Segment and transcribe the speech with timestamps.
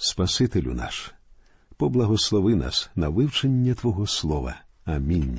[0.00, 1.12] Спасителю наш,
[1.76, 4.60] поблагослови нас на вивчення Твого Слова.
[4.84, 5.38] Амінь.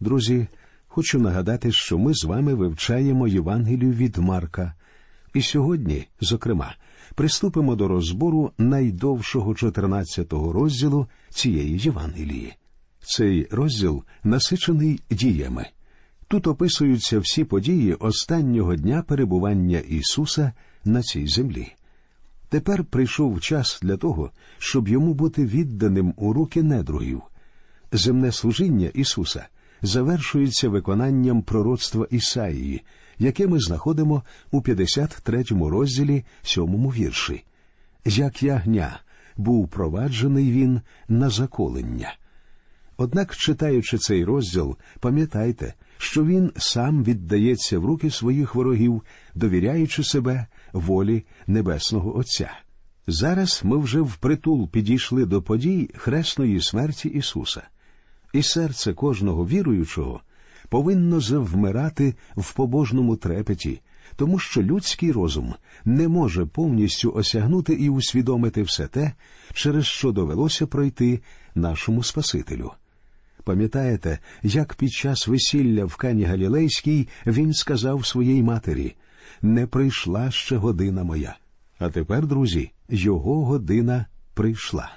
[0.00, 0.46] Друзі,
[0.86, 4.74] хочу нагадати, що ми з вами вивчаємо Євангелію від Марка.
[5.34, 6.74] І сьогодні, зокрема,
[7.14, 12.54] приступимо до розбору найдовшого 14-го розділу цієї Євангелії.
[13.00, 15.66] Цей розділ насичений діями.
[16.28, 20.52] Тут описуються всі події останнього дня перебування Ісуса
[20.84, 21.72] на цій землі.
[22.48, 27.22] Тепер прийшов час для того, щоб йому бути відданим у руки недругів.
[27.92, 29.46] Земне служіння Ісуса
[29.82, 32.82] завершується виконанням пророцтва Ісаїї,
[33.18, 37.44] яке ми знаходимо у 53-му розділі сьомому вірші.
[38.04, 39.00] Як ягня
[39.36, 42.14] був проваджений він на заколення.
[42.96, 49.02] Однак, читаючи цей розділ, пам'ятайте, що він сам віддається в руки своїх ворогів,
[49.34, 52.50] довіряючи себе волі Небесного Отця.
[53.06, 57.62] Зараз ми вже впритул підійшли до подій хресної смерті Ісуса,
[58.32, 60.20] і серце кожного віруючого
[60.68, 63.80] повинно завмирати в побожному трепеті,
[64.16, 65.54] тому що людський розум
[65.84, 69.12] не може повністю осягнути і усвідомити все те,
[69.52, 71.20] через що довелося пройти
[71.54, 72.72] нашому Спасителю.
[73.48, 78.94] Пам'ятаєте, як під час весілля в Кані Галілейській він сказав своїй матері
[79.42, 81.36] не прийшла ще година моя.
[81.78, 84.90] А тепер, друзі, його година прийшла.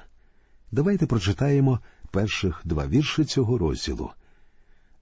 [0.72, 1.80] Давайте прочитаємо
[2.12, 4.12] перших два вірші цього розділу.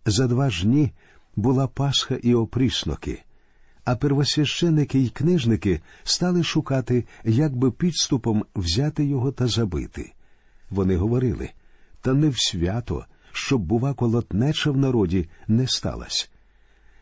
[0.05, 0.91] За два ж дні
[1.35, 3.23] була Пасха і опрісноки,
[3.85, 10.13] а первосвященики й книжники стали шукати, як би підступом взяти його та забити.
[10.69, 11.49] Вони говорили
[12.01, 13.05] та не в свято,
[13.39, 16.27] щоб, бува, колотнеча в народі не сталася.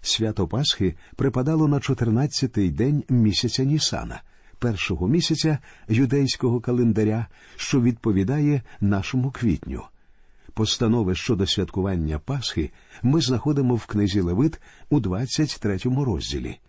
[0.01, 4.21] Свято Пасхи припадало на 14-й день місяця Нісана,
[4.59, 5.57] першого місяця
[5.89, 9.83] юдейського календаря, що відповідає нашому квітню.
[10.53, 12.71] Постанови щодо святкування Пасхи
[13.03, 16.59] ми знаходимо в книзі Левит у 23-му розділі.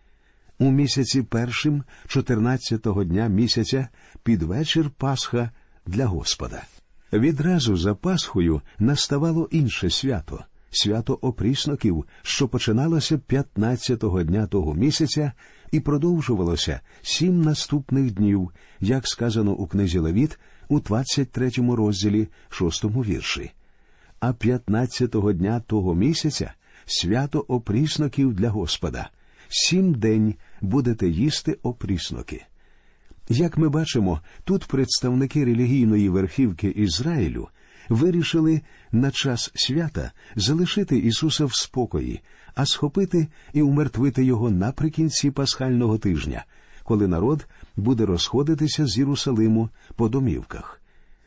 [0.59, 3.89] У місяці першим, 14-го дня місяця,
[4.23, 5.51] під вечір Пасха
[5.87, 6.62] для Господа.
[7.13, 15.33] Відразу за Пасхою наставало інше свято свято опрісноків, що починалося 15-го дня того місяця
[15.73, 20.39] і продовжувалося сім наступних днів, як сказано у книзі Левіт
[20.69, 23.51] у 23-му розділі, 6-му вірші.
[24.21, 26.53] А 15-го дня того місяця
[26.87, 29.11] свято опрісноків для Господа.
[29.49, 32.47] Сім день будете їсти опрісноки.
[33.28, 37.49] Як ми бачимо, тут представники релігійної верхівки Ізраїлю
[37.89, 38.61] вирішили
[38.93, 42.21] на час свята залишити Ісуса в спокої,
[42.55, 46.44] а схопити і умертвити його наприкінці пасхального тижня,
[46.84, 47.47] коли народ
[47.77, 50.81] буде розходитися з Єрусалиму по домівках.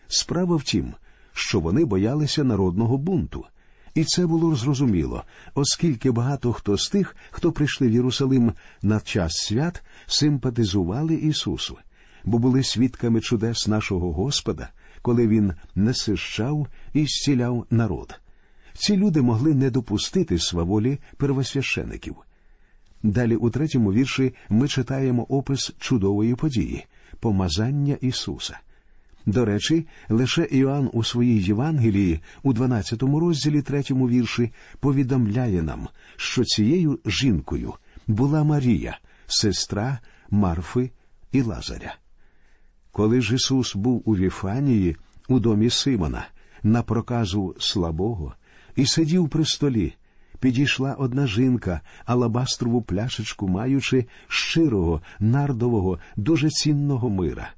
[0.08, 0.94] Справа в тім,
[1.34, 3.46] що вони боялися народного бунту.
[3.94, 5.24] І це було зрозуміло,
[5.54, 11.78] оскільки багато хто з тих, хто прийшли в Єрусалим на час свят, симпатизували Ісусу,
[12.24, 14.70] бо були свідками чудес нашого Господа,
[15.02, 18.20] коли він насищав і зціляв народ.
[18.74, 22.16] Ці люди могли не допустити сваволі первосвящеників.
[23.04, 26.86] Далі у третьому вірші ми читаємо опис чудової події
[27.20, 28.60] помазання Ісуса.
[29.26, 36.44] До речі, лише Іоанн у своїй Євангелії у 12 розділі третьому вірші повідомляє нам, що
[36.44, 37.74] цією жінкою
[38.08, 40.00] була Марія, сестра
[40.30, 40.92] Марфи
[41.32, 41.96] і Лазаря.
[42.92, 44.96] Коли ж Ісус був у Віфанії,
[45.28, 46.28] у домі Симона,
[46.64, 48.34] на проказу слабого,
[48.76, 49.94] і сидів при столі,
[50.40, 57.50] підійшла одна жінка, алабастрову пляшечку, маючи щирого, нардового, дуже цінного мира,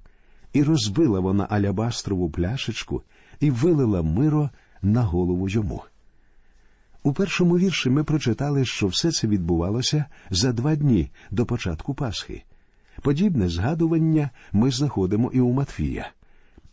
[0.54, 3.04] і розбила вона алябастрову пляшечку
[3.40, 4.50] і вилила миро
[4.82, 5.84] на голову йому.
[7.04, 12.44] У першому вірші ми прочитали, що все це відбувалося за два дні до початку Пасхи.
[13.02, 16.12] Подібне згадування ми знаходимо і у Матфія.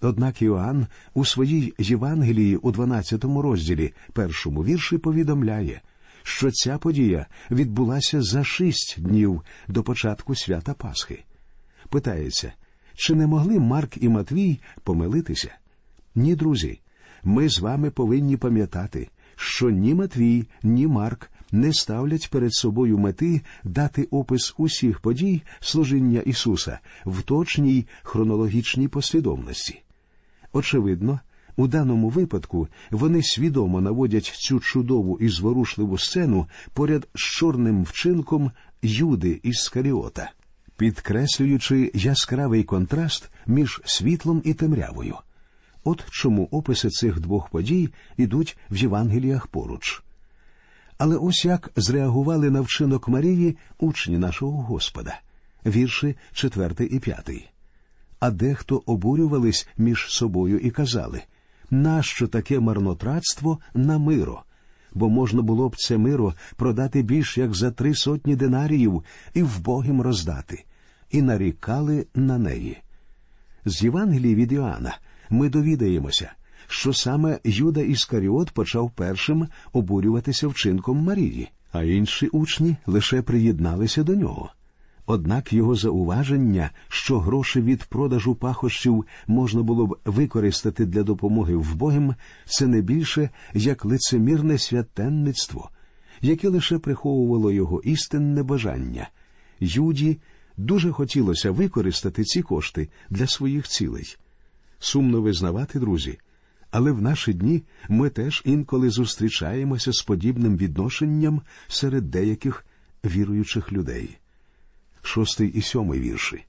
[0.01, 5.81] Однак Іоанн у своїй Євангелії у 12 розділі, першому вірші, повідомляє,
[6.23, 11.25] що ця подія відбулася за шість днів до початку свята Пасхи.
[11.89, 12.53] Питається,
[12.95, 15.51] чи не могли Марк і Матвій помилитися?
[16.15, 16.81] Ні, друзі,
[17.23, 23.41] ми з вами повинні пам'ятати, що ні Матвій, ні Марк не ставлять перед собою мети
[23.65, 29.83] дати опис усіх подій служіння Ісуса в точній хронологічній послідовності.
[30.53, 31.21] Очевидно,
[31.57, 38.51] у даному випадку вони свідомо наводять цю чудову і зворушливу сцену поряд з чорним вчинком
[38.83, 40.31] Юди із Скаріота.
[40.81, 45.17] підкреслюючи яскравий контраст між світлом і темрявою.
[45.85, 50.03] От чому описи цих двох подій ідуть в Євангеліях поруч.
[51.01, 55.21] Але ось як зреагували на вчинок Марії учні нашого Господа,
[55.67, 57.31] вірші 4 і 5.
[58.19, 61.23] А дехто обурювались між собою і казали
[61.71, 64.43] нащо таке марнотратство на миро?
[64.93, 69.05] Бо можна було б це миро продати більш як за три сотні динаріїв
[69.35, 70.65] і вбогим роздати,
[71.11, 72.79] і нарікали на неї.
[73.65, 74.99] З Євангелії від Іоанна
[75.31, 76.33] ми довідаємося,
[76.71, 84.15] що саме Юда Іскаріот почав першим обурюватися вчинком Марії, а інші учні лише приєдналися до
[84.15, 84.51] нього.
[85.07, 92.15] Однак його зауваження, що гроші від продажу пахощів можна було б використати для допомоги вбогим,
[92.45, 95.71] це не більше як лицемірне святенництво,
[96.21, 99.09] яке лише приховувало його істинне бажання.
[99.61, 100.19] Юді
[100.57, 104.17] дуже хотілося використати ці кошти для своїх цілей.
[104.79, 106.19] Сумно визнавати, друзі,
[106.71, 112.67] але в наші дні ми теж інколи зустрічаємося з подібним відношенням серед деяких
[113.05, 114.19] віруючих людей.
[115.03, 116.45] Шостий і сьомий вірші.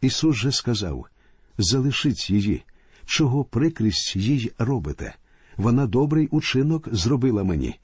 [0.00, 1.06] Ісус же сказав
[1.58, 2.62] Залишіть її,
[3.04, 5.14] чого прикрість їй робите.
[5.56, 7.78] Вона добрий учинок зробила мені.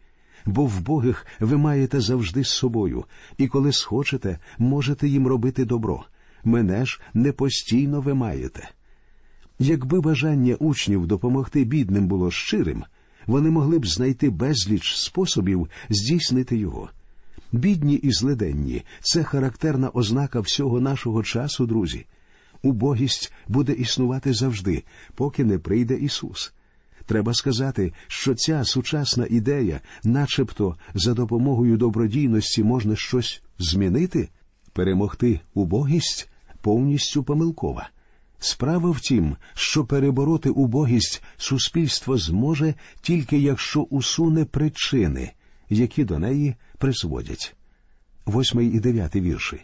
[0.46, 3.04] Бо в богих ви маєте завжди з собою,
[3.38, 6.04] і коли схочете, можете їм робити добро.
[6.44, 8.68] Мене ж не постійно ви маєте.
[9.62, 12.84] Якби бажання учнів допомогти бідним було щирим,
[13.26, 16.90] вони могли б знайти безліч способів здійснити його.
[17.52, 22.06] Бідні і злиденні це характерна ознака всього нашого часу, друзі.
[22.62, 24.84] Убогість буде існувати завжди,
[25.14, 26.52] поки не прийде Ісус.
[27.06, 34.28] Треба сказати, що ця сучасна ідея, начебто за допомогою добродійності можна щось змінити,
[34.72, 36.30] перемогти убогість
[36.60, 37.90] повністю помилкова.
[38.42, 45.32] Справа в тім, що перебороти убогість суспільство зможе тільки якщо усуне причини,
[45.68, 47.56] які до неї призводять.
[48.26, 49.60] Восьмий і дев'ятий вірші.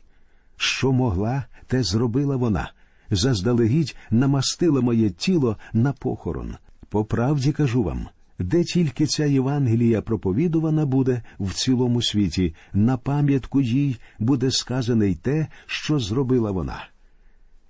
[0.56, 2.72] Що могла, те зробила вона.
[3.10, 6.56] Заздалегідь намастила моє тіло на похорон.
[6.88, 8.08] По правді кажу вам,
[8.38, 15.14] де тільки ця Євангелія проповідувана буде в цілому світі, на пам'ятку їй буде сказане й
[15.14, 16.88] те, що зробила вона.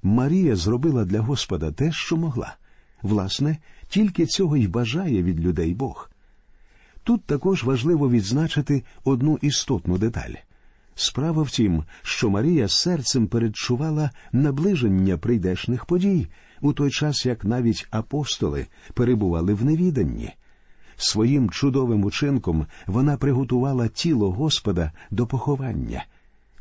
[0.06, 2.56] Марія зробила для Господа те, що могла.
[3.02, 3.58] Власне,
[3.88, 6.10] тільки цього й бажає від людей Бог.
[7.02, 10.34] Тут також важливо відзначити одну істотну деталь.
[10.94, 16.26] Справа в тім, що Марія серцем передчувала наближення прийдешних подій,
[16.60, 20.30] у той час як навіть апостоли перебували в невіданні.
[20.96, 26.04] Своїм чудовим учинком вона приготувала тіло Господа до поховання.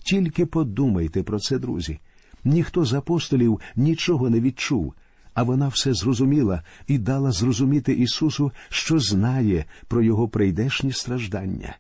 [0.03, 1.99] Тільки подумайте про це, друзі.
[2.45, 4.93] Ніхто з апостолів нічого не відчув,
[5.33, 11.77] а вона все зрозуміла і дала зрозуміти Ісусу, що знає про його прийдешні страждання.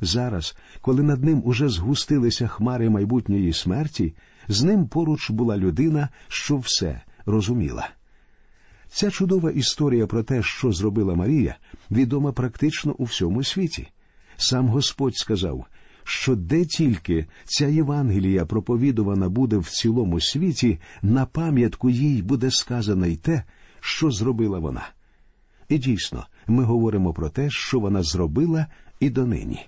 [0.00, 4.14] Зараз, коли над ним уже згустилися хмари майбутньої смерті,
[4.48, 7.88] з ним поруч була людина, що все розуміла.
[8.88, 11.56] Ця чудова історія про те, що зробила Марія,
[11.90, 13.88] відома практично у всьому світі.
[14.36, 15.66] Сам Господь сказав,
[16.10, 23.06] що де тільки ця Євангелія проповідувана буде в цілому світі, на пам'ятку їй буде сказано
[23.06, 23.42] й те,
[23.80, 24.88] що зробила вона.
[25.68, 28.66] І дійсно, ми говоримо про те, що вона зробила
[29.00, 29.66] і донині.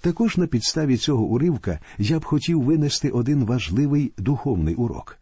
[0.00, 5.18] Також на підставі цього уривка я б хотів винести один важливий духовний урок.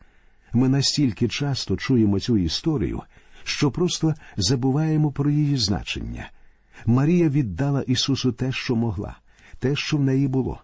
[0.53, 3.03] Ми настільки часто чуємо цю історію,
[3.45, 6.31] що просто забуваємо про її значення.
[6.87, 9.17] Марія віддала Ісусу те, що могла,
[9.59, 10.61] те, що в неї було.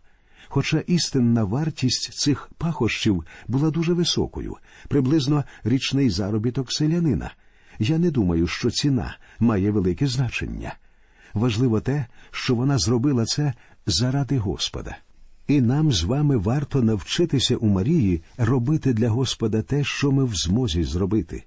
[0.48, 4.56] Хоча істинна вартість цих пахощів була дуже високою,
[4.88, 7.30] приблизно річний заробіток селянина.
[7.78, 10.74] Я не думаю, що ціна має велике значення.
[11.34, 13.54] Важливо те, що вона зробила це
[13.86, 14.96] заради Господа.
[15.48, 20.34] І нам з вами варто навчитися у Марії робити для Господа те, що ми в
[20.34, 21.44] змозі зробити.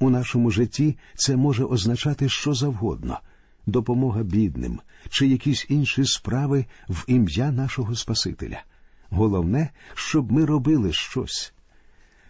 [0.00, 3.20] У нашому житті це може означати що завгодно
[3.66, 4.80] допомога бідним
[5.10, 8.62] чи якісь інші справи в ім'я нашого Спасителя.
[9.10, 11.52] Головне, щоб ми робили щось.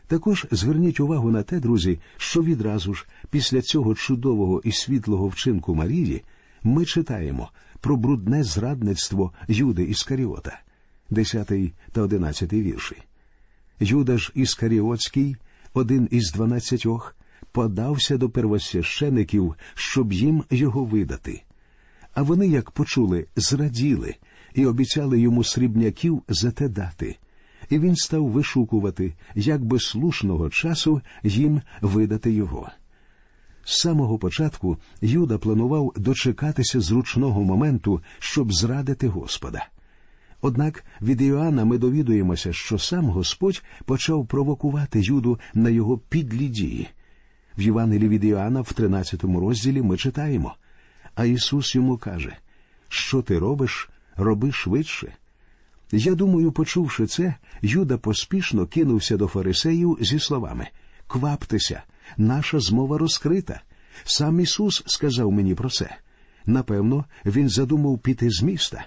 [0.06, 5.74] Також зверніть увагу на те, друзі, що відразу ж після цього чудового і світлого вчинку
[5.74, 6.22] Марії
[6.62, 7.50] ми читаємо
[7.80, 10.60] про брудне зрадництво Юди Іскаріота,
[11.10, 11.52] 10
[11.92, 12.96] та 11 вірші.
[13.80, 15.36] Юда ж Іскаріотський,
[15.74, 17.16] один із дванадцятьох,
[17.54, 21.42] подався до первосвящеників, щоб їм його видати.
[22.14, 24.14] А вони, як почули, зраділи
[24.54, 27.16] і обіцяли йому срібняків за те дати.
[27.70, 32.68] і він став вишукувати, як би слушного часу їм видати його.
[33.64, 39.66] З самого початку Юда планував дочекатися зручного моменту, щоб зрадити Господа.
[40.40, 46.88] Однак від Іоанна ми довідуємося, що сам Господь почав провокувати Юду на його підлі дії.
[47.58, 50.54] В Євангелії від Іоанна в 13 розділі ми читаємо.
[51.14, 52.36] А Ісус йому каже,
[52.88, 55.14] що ти робиш, роби швидше.
[55.92, 60.68] Я думаю, почувши це, Юда поспішно кинувся до фарисеїв зі словами
[61.06, 61.82] Кваптеся,
[62.16, 63.60] наша змова розкрита.
[64.04, 65.96] Сам Ісус сказав мені про це.
[66.46, 68.86] Напевно, він задумав піти з міста.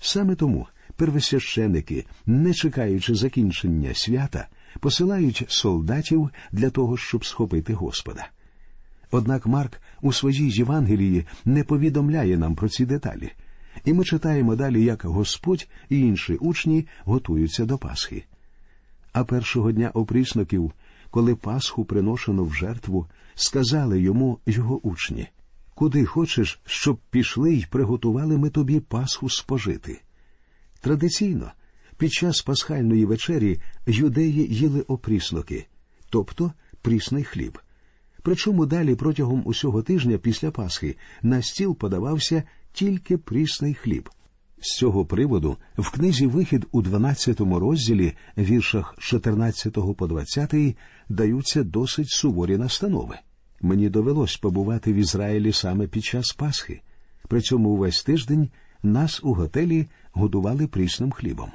[0.00, 4.48] Саме тому первосвященики, не чекаючи закінчення свята,
[4.80, 8.28] посилають солдатів для того, щоб схопити Господа.
[9.10, 13.32] Однак Марк у своїй Євангелії не повідомляє нам про ці деталі,
[13.84, 18.24] і ми читаємо далі, як Господь і інші учні готуються до Пасхи.
[19.12, 20.72] А першого дня опрісноків,
[21.10, 25.28] коли Пасху приношено в жертву, сказали йому його учні
[25.74, 30.00] Куди хочеш, щоб пішли й приготували ми тобі Пасху спожити.
[30.80, 31.52] Традиційно
[32.02, 35.66] під час пасхальної вечері юдеї їли опрісноки,
[36.10, 37.58] тобто прісний хліб.
[38.22, 42.42] Причому далі протягом усього тижня після Пасхи на стіл подавався
[42.72, 44.10] тільки прісний хліб.
[44.60, 50.54] З цього приводу в книзі Вихід у 12 розділі, віршах 14 по 20,
[51.08, 53.18] даються досить суворі настанови.
[53.60, 56.80] Мені довелось побувати в Ізраїлі саме під час Пасхи.
[57.28, 58.50] При цьому увесь тиждень
[58.82, 61.50] нас у готелі годували прісним хлібом.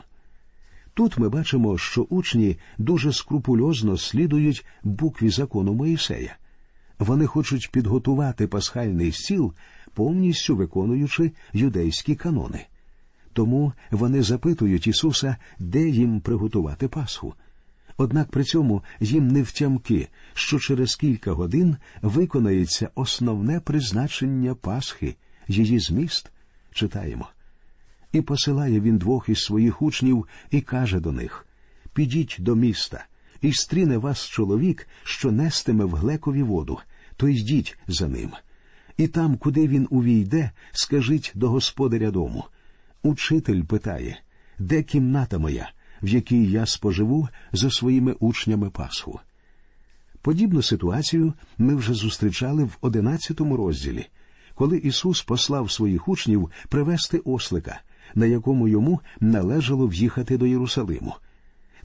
[0.97, 6.35] Тут ми бачимо, що учні дуже скрупульозно слідують букві закону Моїсея.
[6.99, 9.53] Вони хочуть підготувати пасхальний стіл,
[9.93, 12.65] повністю виконуючи юдейські канони.
[13.33, 17.33] Тому вони запитують Ісуса, де їм приготувати Пасху.
[17.97, 25.15] Однак при цьому їм не втямки, що через кілька годин виконається основне призначення Пасхи,
[25.47, 26.31] її зміст.
[26.71, 27.27] Читаємо.
[28.17, 31.45] І посилає він двох із своїх учнів і каже до них
[31.93, 33.05] Підіть до міста,
[33.41, 36.79] і стріне вас чоловік, що нестиме в глекові воду,
[37.15, 38.31] то йдіть за ним.
[38.97, 42.43] І там, куди він увійде, скажіть до господаря дому.
[43.03, 44.19] Учитель питає,
[44.59, 45.71] де кімната моя,
[46.01, 49.19] в якій я споживу за своїми учнями Пасху.
[50.21, 54.07] Подібну ситуацію ми вже зустрічали в одинадцятому розділі,
[54.55, 57.81] коли Ісус послав своїх учнів привезти ослика,
[58.15, 61.13] на якому йому належало в'їхати до Єрусалиму.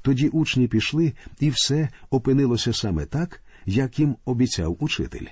[0.03, 5.27] Тоді учні пішли, і все опинилося саме так, як їм обіцяв учитель.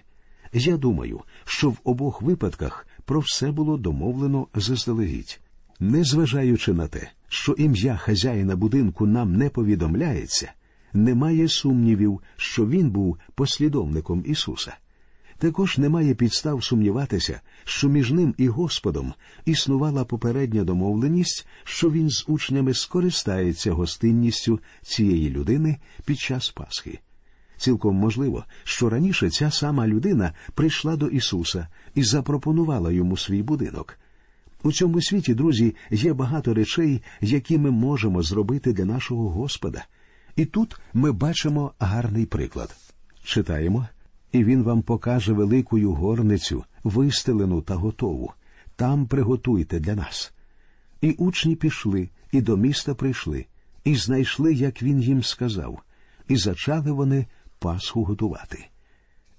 [0.52, 5.40] Я думаю, що в обох випадках про все було домовлено заздалегідь.
[5.80, 10.52] Незважаючи на те, що ім'я хазяїна будинку нам не повідомляється,
[10.92, 14.76] немає сумнівів, що він був послідовником Ісуса.
[15.40, 22.24] Також немає підстав сумніватися, що між ним і Господом існувала попередня домовленість, що він з
[22.28, 26.98] учнями скористається гостинністю цієї людини під час Пасхи.
[27.56, 33.98] Цілком можливо, що раніше ця сама людина прийшла до Ісуса і запропонувала йому свій будинок.
[34.62, 39.84] У цьому світі, друзі, є багато речей, які ми можемо зробити для нашого Господа.
[40.36, 42.76] І тут ми бачимо гарний приклад.
[43.24, 43.88] Читаємо,
[44.32, 48.32] і він вам покаже великую горницю, вистелену та готову.
[48.76, 50.32] Там приготуйте для нас.
[51.00, 53.46] І учні пішли, і до міста прийшли,
[53.84, 55.82] і знайшли, як він їм сказав,
[56.28, 57.26] і зачали вони
[57.58, 58.66] Пасху готувати.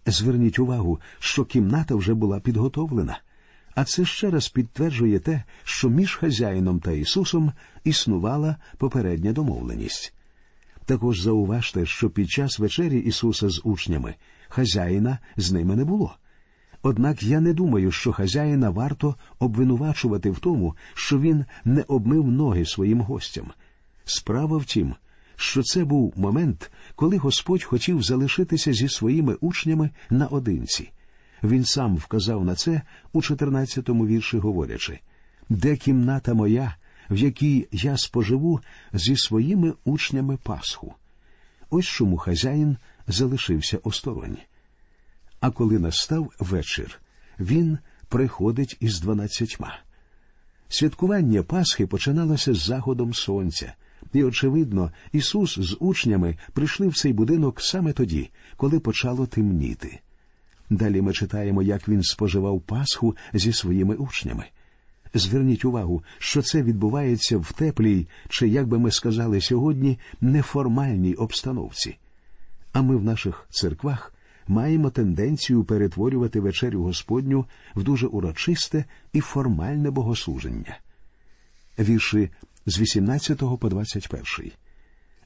[0.06, 3.20] Зверніть увагу, що кімната вже була підготовлена.
[3.76, 7.52] А це ще раз підтверджує те, що між хазяїном та Ісусом
[7.84, 10.14] існувала попередня домовленість.
[10.86, 14.16] Також зауважте, що під час вечері Ісуса з учнями
[14.52, 16.16] хазяїна з ними не було.
[16.82, 22.66] Однак я не думаю, що хазяїна варто обвинувачувати в тому, що він не обмив ноги
[22.66, 23.52] своїм гостям.
[24.06, 24.96] Справа в тім,
[25.36, 30.92] що це був момент, коли Господь хотів залишитися зі своїми учнями наодинці.
[31.44, 32.82] Він сам вказав на це
[33.14, 35.00] у 14-му вірші, говорячи
[35.52, 36.76] де кімната моя,
[37.10, 38.60] в якій я споживу
[38.94, 40.94] зі своїми учнями Пасху.
[41.70, 42.78] Ось чому хазяїн
[43.12, 44.38] залишився осторонь.
[45.40, 47.02] А коли настав вечір,
[47.40, 47.78] він
[48.10, 49.80] приходить із дванадцятьма.
[50.70, 53.74] Святкування Пасхи починалося з заходом сонця,
[54.14, 60.00] і, очевидно, Ісус з учнями прийшли в цей будинок саме тоді, коли почало темніти.
[60.70, 64.46] Далі ми читаємо, як він споживав Пасху зі своїми учнями.
[65.14, 71.98] Зверніть увагу, що це відбувається в теплій, чи, як би ми сказали сьогодні, неформальній обстановці.
[72.74, 74.14] А ми в наших церквах
[74.48, 80.80] маємо тенденцію перетворювати вечерю Господню в дуже урочисте і формальне богослуження.
[81.80, 82.30] Вірші
[82.66, 84.52] з 18 по 21.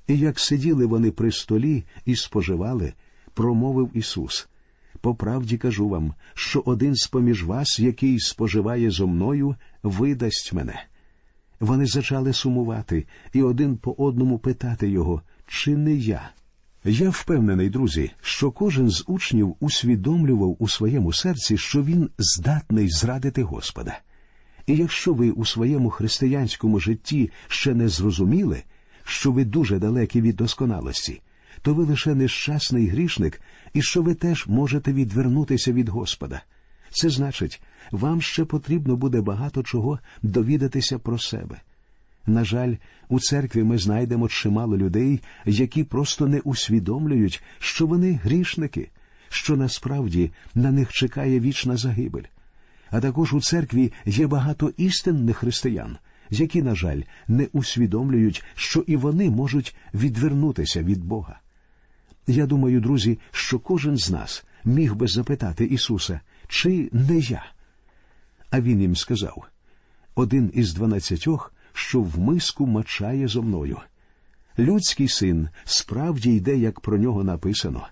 [0.08, 2.94] І як сиділи вони при столі і споживали,
[3.34, 4.48] промовив Ісус.
[5.02, 10.86] По правді кажу вам, що один з поміж вас, який споживає зо мною, видасть мене.
[11.60, 16.32] Вони зачали сумувати і один по одному питати його, чи не я.
[16.88, 23.44] Я впевнений, друзі, що кожен з учнів усвідомлював у своєму серці, що він здатний зрадити
[23.44, 24.00] Господа.
[24.68, 28.63] І якщо ви у своєму християнському житті ще не зрозуміли,
[29.04, 31.22] що ви дуже далекі від досконалості,
[31.62, 33.42] то ви лише нещасний грішник,
[33.74, 36.42] і що ви теж можете відвернутися від Господа.
[36.92, 37.62] Це значить,
[37.92, 41.62] вам ще потрібно буде багато чого довідатися про себе.
[42.27, 42.75] На жаль,
[43.10, 48.89] у церкві ми знайдемо чимало людей, які просто не усвідомлюють, що вони грішники,
[49.29, 52.24] що насправді на них чекає вічна загибель.
[52.91, 55.98] А також у церкві є багато істинних християн,
[56.29, 61.39] які, на жаль, не усвідомлюють, що і вони можуть відвернутися від Бога.
[62.27, 67.46] Я думаю, друзі, що кожен з нас міг би запитати Ісуса, чи не я?
[68.50, 69.48] А він їм сказав
[70.15, 73.77] один із дванадцятьох, що в миску мачає зо мною.
[74.60, 77.88] Людський син справді йде, як про нього написано,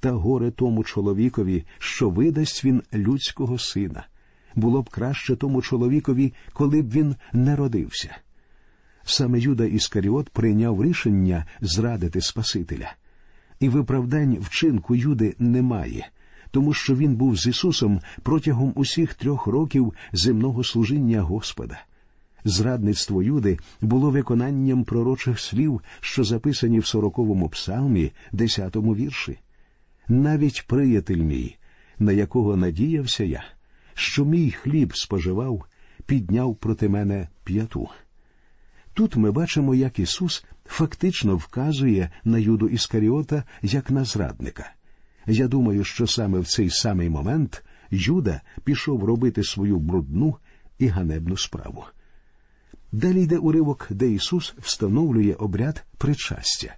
[0.00, 4.06] та горе тому чоловікові, що видасть він людського сина.
[4.54, 8.16] Було б краще тому чоловікові, коли б він не родився.
[9.04, 12.92] Саме Юда Іскаріот прийняв рішення зрадити Спасителя.
[13.60, 16.08] І виправдань вчинку Юди немає,
[16.50, 21.80] тому що він був з Ісусом протягом усіх трьох років земного служіння Господа.
[22.44, 29.38] Зрадництво Юди було виконанням пророчих слів, що записані в сороковому псалмі, десятому вірші.
[30.08, 31.56] Навіть приятель мій,
[31.98, 33.44] на якого надіявся я,
[33.94, 35.64] що мій хліб споживав,
[36.06, 37.88] підняв проти мене п'яту.
[38.94, 44.72] Тут ми бачимо, як Ісус фактично вказує на Юду Іскаріота як на зрадника.
[45.26, 50.36] Я думаю, що саме в цей самий момент Юда пішов робити свою брудну
[50.78, 51.84] і ганебну справу.
[52.94, 56.74] Далі йде уривок, де Ісус встановлює обряд причастя.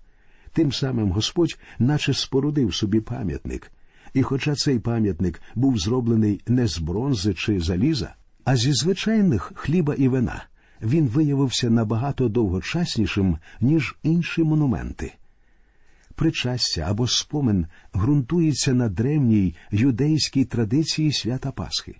[0.52, 3.72] Тим самим Господь наче спорудив собі пам'ятник.
[4.14, 9.94] І хоча цей пам'ятник був зроблений не з бронзи чи заліза, а зі звичайних хліба
[9.94, 10.44] і вина,
[10.82, 15.14] він виявився набагато довгочаснішим, ніж інші монументи.
[16.14, 21.96] Причастя або спомин ґрунтується на древній юдейській традиції свята Пасхи.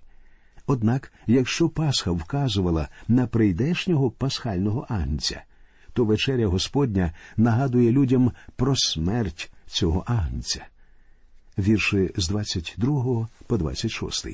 [0.67, 5.43] Однак, якщо Пасха вказувала на прийдешнього пасхального агнця,
[5.93, 10.65] то вечеря Господня нагадує людям про смерть цього агнця.
[11.57, 14.27] Вірші з 22 по 26.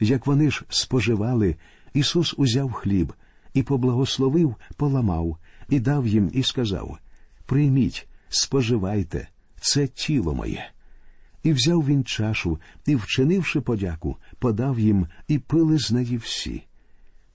[0.00, 1.56] Як вони ж споживали,
[1.94, 3.12] Ісус узяв хліб
[3.54, 5.38] і поблагословив, поламав,
[5.68, 6.98] і дав їм, і сказав
[7.46, 9.28] Прийміть, споживайте,
[9.60, 10.73] це тіло моє.
[11.44, 16.62] І взяв він чашу і, вчинивши подяку, подав їм і пили з неї всі,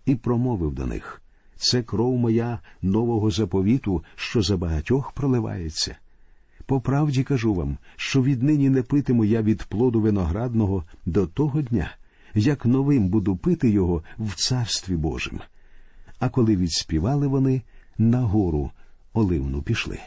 [0.06, 1.22] і промовив до них
[1.60, 5.95] це кров моя нового заповіту, що за багатьох проливається.
[6.65, 11.91] По правді кажу вам, що віднині не питиму я від плоду виноградного до того дня,
[12.36, 15.39] як новим буду пити його в царстві Божим.
[16.19, 17.62] А коли відспівали вони,
[17.98, 18.72] на гору
[19.13, 20.00] оливну пішли.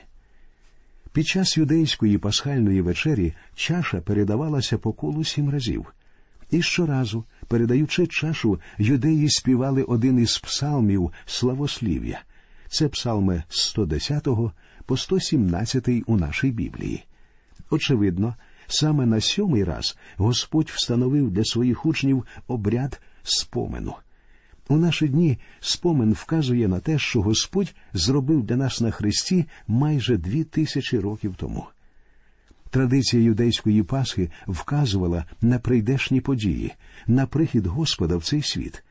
[1.13, 5.95] Під час юдейської пасхальної вечері чаша передавалася по колу сім разів.
[6.51, 12.23] І щоразу, передаючи чашу, юдеї співали один із псалмів славослів'я.
[12.69, 14.29] Це псалми з 110
[14.87, 17.05] по 117 у нашій Біблії.
[17.71, 23.95] Очевидно, саме на сьомий раз Господь встановив для своїх учнів обряд спомену.
[24.69, 30.17] У наші дні спомин вказує на те, що Господь зробив для нас на Христі майже
[30.17, 31.67] дві тисячі років тому.
[32.71, 36.73] Традиція юдейської Пасхи вказувала на прийдешні події,
[37.07, 38.85] на прихід Господа в цей світ.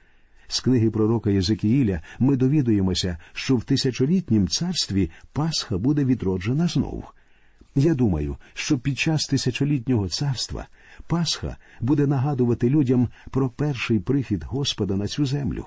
[0.47, 7.03] З книги пророка Єзекіїля ми довідуємося, що в тисячолітнім царстві Пасха буде відроджена знову.
[7.75, 10.67] Я думаю, що під час тисячолітнього царства
[11.07, 15.65] Пасха буде нагадувати людям про перший прихід Господа на цю землю.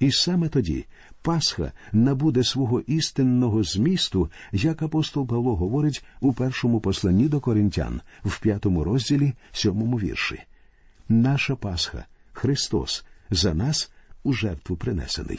[0.00, 0.86] І саме тоді
[1.22, 8.40] Пасха набуде свого істинного змісту, як апостол Павло говорить у першому посланні до коринтян в
[8.40, 10.42] п'ятому розділі, сьомому вірші.
[11.08, 13.90] Наша Пасха, Христос, за нас
[14.22, 15.38] у жертву принесений.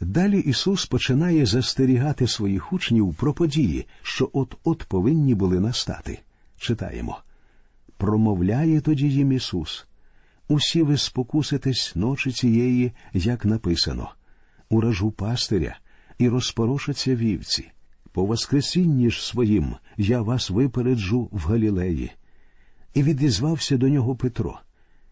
[0.00, 6.18] Далі Ісус починає застерігати своїх учнів про події, що от-от повинні були настати.
[6.58, 7.18] Читаємо
[7.96, 9.86] промовляє тоді їм Ісус.
[10.48, 14.10] Усі ви спокуситесь ночі цієї, як написано,
[14.68, 15.78] уражу пастиря
[16.18, 17.70] і розпорошаться вівці.
[18.12, 22.10] По воскресінні ж своїм я вас випереджу в Галілеї.
[22.94, 24.58] І відізвався до нього Петро.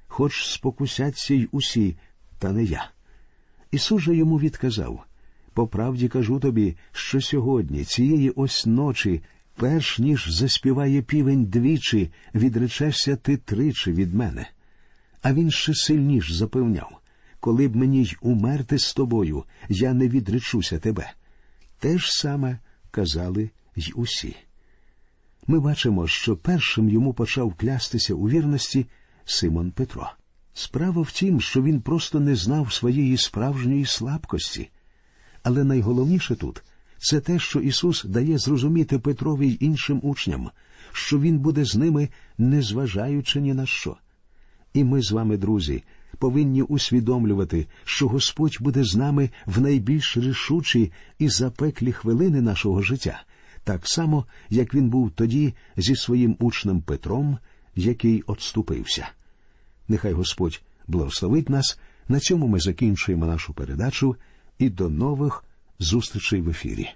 [0.07, 1.97] Хоч спокусяться й усі,
[2.39, 2.91] та не я.
[3.71, 5.05] Ісус же йому відказав
[5.55, 9.23] по правді кажу тобі, що сьогодні, цієї ось ночі,
[9.63, 14.47] перш ніж заспіває півень двічі, відречешся ти тричі від мене.
[15.23, 16.99] А він ще сильніш запевняв
[17.41, 21.13] коли б мені й умерти з тобою, я не відречуся тебе.
[21.79, 22.59] Те ж саме
[22.91, 24.37] казали й усі.
[25.47, 28.87] Ми бачимо, що першим йому почав клястися у вірності
[29.25, 30.11] Симон Петро.
[30.55, 34.71] Справа в тім, що він просто не знав своєї справжньої слабкості.
[35.43, 36.63] Але найголовніше тут
[37.03, 40.51] це те, що Ісус дає зрозуміти Петрові й іншим учням,
[40.93, 43.97] що Він буде з ними, незважаючи ні на що.
[44.75, 45.83] І ми з вами, друзі,
[46.19, 53.23] повинні усвідомлювати, що Господь буде з нами в найбільш рішучі і запеклі хвилини нашого життя,
[53.65, 57.39] так само, як він був тоді зі своїм учнем Петром,
[57.75, 59.09] який отступився.
[59.89, 61.79] Нехай Господь благословить нас.
[62.09, 64.17] На цьому ми закінчуємо нашу передачу
[64.59, 65.45] і до нових
[65.79, 66.91] зустрічей в ефірі.